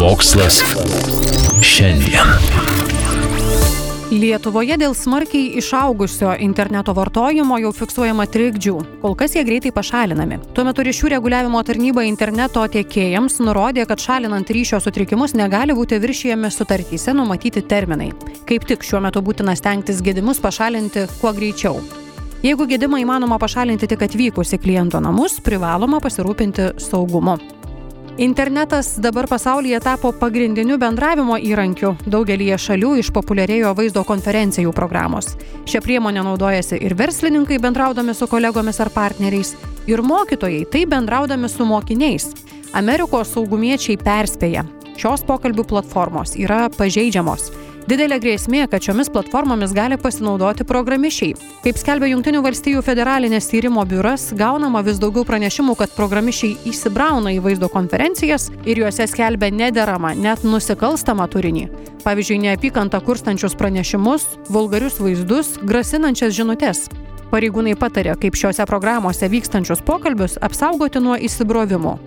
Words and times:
Mokslas 0.00 0.62
šiandien. 1.60 2.30
Lietuvoje 4.08 4.78
dėl 4.80 4.94
smarkiai 4.96 5.58
išaugusio 5.60 6.30
interneto 6.40 6.94
vartojimo 6.96 7.58
jau 7.60 7.74
fiksuojama 7.76 8.24
trikdžių. 8.32 8.74
Kol 9.02 9.18
kas 9.20 9.36
jie 9.36 9.44
greitai 9.44 9.74
pašalinami. 9.76 10.40
Tuo 10.56 10.64
metu 10.64 10.86
ryšių 10.88 11.12
reguliavimo 11.14 11.60
tarnyba 11.68 12.06
interneto 12.08 12.64
tiekėjams 12.64 13.42
nurodė, 13.44 13.84
kad 13.84 14.00
šalinant 14.00 14.48
ryšio 14.48 14.80
sutrikimus 14.80 15.36
negali 15.36 15.76
būti 15.76 16.00
viršijami 16.00 16.48
sutartyse 16.48 17.12
numatyti 17.12 17.60
terminai. 17.60 18.14
Kaip 18.48 18.64
tik 18.72 18.88
šiuo 18.88 19.04
metu 19.04 19.20
būtina 19.20 19.52
stengtis 19.52 20.00
gedimus 20.00 20.40
pašalinti 20.40 21.10
kuo 21.20 21.36
greičiau. 21.36 21.76
Jeigu 22.40 22.64
gedimą 22.64 23.04
įmanoma 23.04 23.36
pašalinti 23.36 23.84
tik 23.92 24.08
atvykus 24.08 24.56
į 24.56 24.64
kliento 24.64 24.96
namus, 25.04 25.42
privaloma 25.44 26.00
pasirūpinti 26.00 26.72
saugumu. 26.80 27.36
Internetas 28.18 28.98
dabar 28.98 29.26
pasaulyje 29.26 29.80
tapo 29.80 30.12
pagrindiniu 30.12 30.76
bendravimo 30.78 31.38
įrankiu. 31.38 31.94
Daugelie 32.10 32.56
šalių 32.58 32.96
išpopuliarėjo 33.00 33.70
vaizdo 33.78 34.02
konferencijų 34.04 34.74
programos. 34.76 35.36
Šią 35.70 35.80
priemonę 35.84 36.24
naudojasi 36.26 36.80
ir 36.82 36.96
verslininkai 36.98 37.60
bendraudami 37.62 38.14
su 38.14 38.26
kolegomis 38.28 38.80
ar 38.82 38.90
partneriais, 38.90 39.54
ir 39.86 40.02
mokytojai, 40.02 40.66
tai 40.70 40.84
bendraudami 40.90 41.48
su 41.48 41.64
mokiniais. 41.64 42.28
Amerikos 42.76 43.32
saugumiečiai 43.34 43.96
perspėja, 43.98 44.66
šios 44.98 45.24
pokalbių 45.26 45.64
platformos 45.70 46.36
yra 46.36 46.68
pažeidžiamos. 46.76 47.50
Didelė 47.90 48.20
grėsmė, 48.22 48.68
kad 48.70 48.84
šiomis 48.86 49.08
platformomis 49.10 49.72
gali 49.74 49.96
pasinaudoti 49.98 50.62
programišiai. 50.62 51.32
Kaip 51.64 51.78
skelbia 51.80 52.12
Junktinių 52.12 52.38
valstybių 52.44 52.84
federalinės 52.86 53.48
tyrimo 53.50 53.82
biuras, 53.82 54.28
gaunama 54.38 54.84
vis 54.86 55.00
daugiau 55.02 55.24
pranešimų, 55.26 55.74
kad 55.80 55.96
programišiai 55.96 56.68
įsibrauna 56.70 57.32
į 57.34 57.40
vaizdo 57.42 57.66
konferencijas 57.72 58.46
ir 58.62 58.84
juose 58.84 59.08
skelbia 59.10 59.50
nederamą, 59.50 60.12
net 60.14 60.46
nusikalstamą 60.46 61.26
turinį. 61.34 61.66
Pavyzdžiui, 62.06 62.38
neapykantą 62.46 63.02
kurstančius 63.02 63.58
pranešimus, 63.58 64.28
vulgarius 64.46 65.02
vaizdus, 65.02 65.56
grasinančias 65.58 66.38
žinutės. 66.38 66.86
Pareigūnai 67.34 67.74
patarė, 67.74 68.14
kaip 68.22 68.38
šiuose 68.38 68.70
programuose 68.70 69.26
vykstančius 69.34 69.82
pokalbius 69.82 70.38
apsaugoti 70.38 71.02
nuo 71.02 71.18
įsibrovimo. 71.18 71.98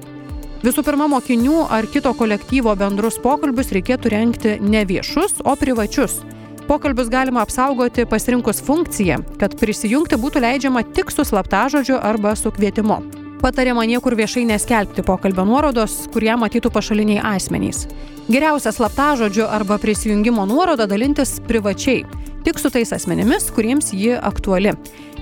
Visų 0.64 0.80
pirma, 0.88 1.10
mokinių 1.12 1.66
ar 1.76 1.84
kito 1.92 2.14
kolektyvo 2.16 2.72
bendrus 2.80 3.18
pokalbius 3.20 3.74
reikėtų 3.76 4.12
renkti 4.14 4.54
ne 4.64 4.86
viešus, 4.88 5.42
o 5.44 5.58
privačius. 5.60 6.22
Pokalbius 6.70 7.10
galima 7.12 7.42
apsaugoti 7.44 8.06
pasirinkus 8.08 8.62
funkciją, 8.64 9.18
kad 9.42 9.58
prisijungti 9.60 10.16
būtų 10.16 10.40
leidžiama 10.46 10.86
tik 10.96 11.12
su 11.12 11.26
slaptažodžiu 11.28 11.98
arba 12.00 12.32
su 12.40 12.54
kvietimu. 12.56 13.02
Patariama 13.44 13.84
niekur 13.84 14.16
viešai 14.16 14.46
neskelbti 14.48 15.04
pokalbio 15.04 15.44
nuorodos, 15.44 16.06
kurie 16.16 16.32
matytų 16.40 16.72
pašaliniai 16.72 17.20
asmenys. 17.34 17.84
Geriausia 18.32 18.72
slaptažodžiu 18.72 19.44
arba 19.52 19.76
prisijungimo 19.84 20.48
nuoroda 20.48 20.88
dalintis 20.88 21.42
privačiai, 21.44 22.06
tik 22.48 22.64
su 22.64 22.72
tais 22.72 22.96
asmenimis, 22.96 23.52
kuriems 23.52 23.92
ji 23.92 24.16
aktuali. 24.16 24.72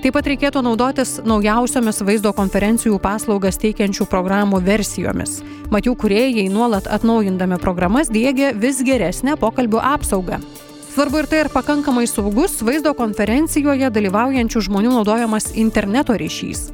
Taip 0.02 0.16
pat 0.16 0.26
reikėtų 0.26 0.64
naudotis 0.66 1.20
naujausiomis 1.22 2.00
vaizdo 2.02 2.32
konferencijų 2.34 2.96
paslaugas 2.98 3.54
teikiančių 3.62 4.08
programų 4.10 4.58
versijomis. 4.66 5.36
Mat 5.70 5.86
jų 5.86 5.92
kuriejai 5.94 6.48
nuolat 6.50 6.88
atnaujindami 6.90 7.54
programas 7.62 8.08
dėgia 8.10 8.48
vis 8.50 8.80
geresnę 8.82 9.36
pokalbių 9.38 9.78
apsaugą. 9.78 10.40
Svarbu 10.92 11.20
ir 11.22 11.28
tai, 11.30 11.38
ar 11.44 11.50
pakankamai 11.54 12.08
saugus 12.10 12.56
vaizdo 12.66 12.90
konferencijoje 12.98 13.92
dalyvaujančių 13.94 14.62
žmonių 14.66 14.90
naudojamas 14.96 15.52
interneto 15.54 16.16
ryšys. 16.18 16.64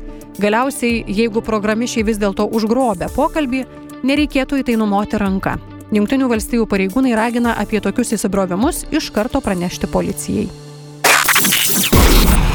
Galiausiai, 0.40 1.02
jeigu 1.04 1.42
programišiai 1.44 2.06
vis 2.08 2.16
dėlto 2.22 2.46
užgrobia 2.48 3.10
pokalbį, 3.12 3.60
nereikėtų 4.08 4.62
į 4.62 4.64
tai 4.70 4.78
numoti 4.80 5.20
ranką. 5.20 5.58
Junktinių 5.92 6.30
valstybių 6.32 6.64
pareigūnai 6.72 7.12
ragina 7.18 7.58
apie 7.60 7.84
tokius 7.84 8.14
įsibrovimus 8.16 8.86
iš 8.88 9.10
karto 9.12 9.44
pranešti 9.44 9.92
policijai. 9.92 10.48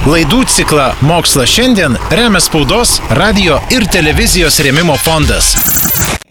Laidų 0.04 0.42
ciklą 0.52 0.90
Mokslas 1.08 1.48
šiandien 1.48 1.94
remia 2.12 2.42
spaudos, 2.44 2.98
radio 3.16 3.56
ir 3.72 3.86
televizijos 3.88 4.58
rėmimo 4.60 4.98
fondas. 5.00 5.54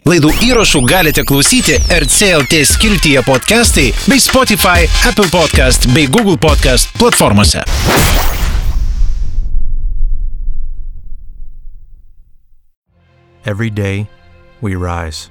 Laidų 0.04 0.28
įrašų 0.44 0.82
galite 0.84 1.22
klausyti 1.24 1.78
RCLT 1.88 2.58
skiltyje 2.68 3.22
podcastai 3.24 3.86
bei 4.04 4.20
Spotify, 4.20 4.84
Apple 5.08 5.30
Podcast 5.32 5.88
bei 5.96 6.04
Google 6.04 6.36
Podcast 6.36 6.92
platformose. 7.00 7.64
Every 13.46 13.70
day, 13.70 14.06
we 14.60 14.74
rise, 14.76 15.30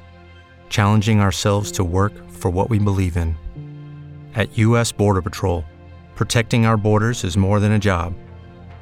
challenging 0.67 1.21
ourselves 1.21 1.69
to 1.73 1.83
work 1.83 2.13
for 2.31 2.49
what 2.49 2.71
we 2.71 2.79
believe 2.79 3.21
in. 3.21 3.35
At 4.33 4.57
U.S. 4.57 4.91
Border 4.91 5.21
Patrol, 5.21 5.63
protecting 6.15 6.65
our 6.65 6.75
borders 6.75 7.23
is 7.23 7.37
more 7.37 7.59
than 7.59 7.73
a 7.73 7.79
job, 7.79 8.15